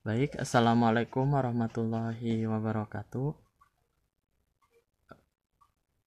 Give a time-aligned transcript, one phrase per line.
[0.00, 3.36] Baik, Assalamualaikum warahmatullahi wabarakatuh.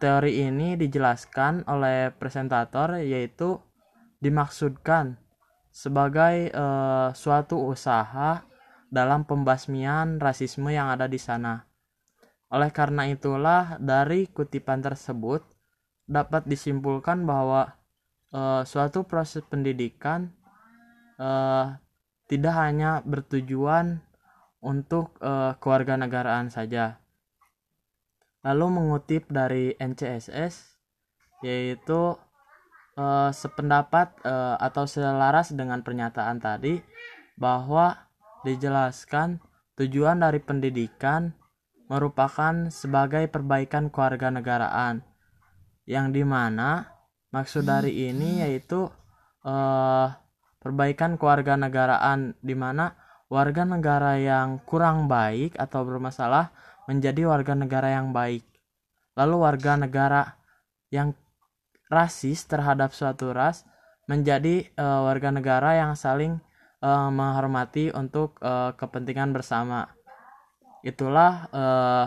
[0.00, 3.60] teori ini dijelaskan oleh presentator yaitu
[4.24, 5.20] dimaksudkan
[5.68, 8.42] sebagai uh, suatu usaha
[8.90, 11.68] dalam pembasmian rasisme yang ada di sana.
[12.50, 15.46] Oleh karena itulah dari kutipan tersebut
[16.10, 17.78] dapat disimpulkan bahwa
[18.34, 20.34] uh, suatu proses pendidikan
[21.22, 21.78] uh,
[22.26, 24.02] tidak hanya bertujuan
[24.60, 26.99] untuk uh, kewarganegaraan saja,
[28.40, 30.80] lalu mengutip dari NCSS
[31.44, 32.16] yaitu
[32.96, 36.80] uh, sependapat uh, atau selaras dengan pernyataan tadi
[37.36, 38.08] bahwa
[38.44, 39.40] dijelaskan
[39.76, 41.32] tujuan dari pendidikan
[41.88, 45.02] merupakan sebagai perbaikan kewarganegaraan
[45.88, 46.86] yang di mana
[47.34, 48.86] maksud dari ini yaitu
[49.44, 50.08] uh,
[50.60, 52.94] perbaikan kewarganegaraan di mana
[53.32, 56.52] warga negara yang kurang baik atau bermasalah
[56.90, 58.42] menjadi warga negara yang baik.
[59.14, 60.34] Lalu warga negara
[60.90, 61.14] yang
[61.86, 63.62] rasis terhadap suatu ras
[64.10, 66.42] menjadi uh, warga negara yang saling
[66.82, 69.86] uh, menghormati untuk uh, kepentingan bersama.
[70.82, 72.06] Itulah uh,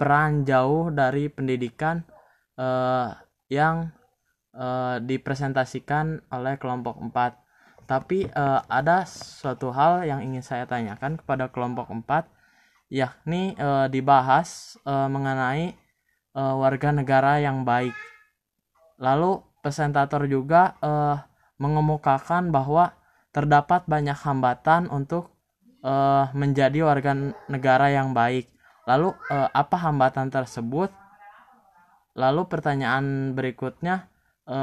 [0.00, 2.00] peran jauh dari pendidikan
[2.56, 3.12] uh,
[3.52, 3.92] yang
[4.56, 7.84] uh, dipresentasikan oleh kelompok 4.
[7.84, 12.24] Tapi uh, ada suatu hal yang ingin saya tanyakan kepada kelompok 4
[12.92, 15.74] yakni e, dibahas e, mengenai
[16.32, 17.94] e, warga negara yang baik.
[19.00, 20.92] Lalu presentator juga e,
[21.58, 22.92] mengemukakan bahwa
[23.34, 25.32] terdapat banyak hambatan untuk
[25.82, 25.92] e,
[26.36, 27.12] menjadi warga
[27.50, 28.50] negara yang baik.
[28.84, 30.92] Lalu e, apa hambatan tersebut?
[32.14, 34.06] Lalu pertanyaan berikutnya
[34.46, 34.58] e,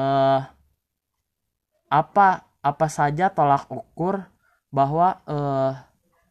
[1.92, 4.24] apa apa saja tolak ukur
[4.72, 5.38] bahwa e,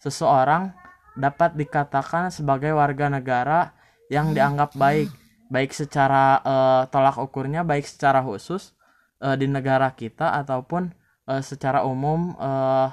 [0.00, 0.72] seseorang
[1.20, 3.76] dapat dikatakan sebagai warga negara
[4.08, 5.12] yang dianggap baik.
[5.50, 8.70] Baik secara uh, tolak ukurnya baik secara khusus
[9.18, 10.94] uh, di negara kita ataupun
[11.26, 12.86] uh, secara umum uh,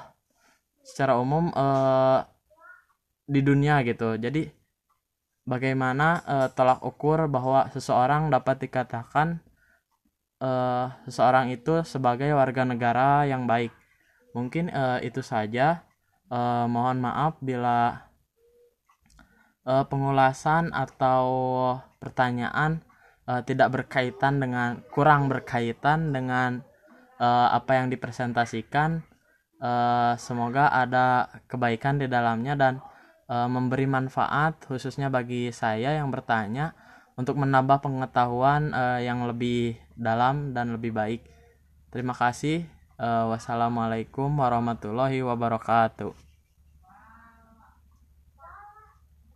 [0.82, 2.26] secara umum uh,
[3.30, 4.18] di dunia gitu.
[4.18, 4.50] Jadi
[5.46, 9.38] bagaimana uh, tolak ukur bahwa seseorang dapat dikatakan
[10.42, 13.70] uh, seseorang itu sebagai warga negara yang baik?
[14.34, 15.86] Mungkin uh, itu saja.
[16.28, 18.07] Uh, mohon maaf bila
[19.68, 21.28] uh, pengulasan atau
[22.00, 22.80] pertanyaan
[23.28, 26.64] uh, tidak berkaitan dengan kurang berkaitan dengan
[27.20, 29.04] uh, apa yang dipresentasikan.
[29.58, 32.74] Uh, semoga ada kebaikan di dalamnya dan
[33.28, 36.78] uh, memberi manfaat khususnya bagi saya yang bertanya
[37.18, 41.26] untuk menambah pengetahuan uh, yang lebih dalam dan lebih baik.
[41.90, 42.64] Terima kasih.
[42.98, 46.27] Uh, wassalamualaikum warahmatullahi wabarakatuh